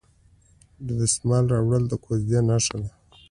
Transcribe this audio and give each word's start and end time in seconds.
د 0.85 0.87
دسمال 1.01 1.45
راوړل 1.53 1.83
د 1.89 1.93
کوژدې 2.03 2.39
نښه 2.49 2.77
ده. 2.83 2.91